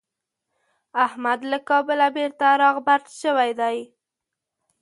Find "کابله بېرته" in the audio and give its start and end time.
1.69-2.45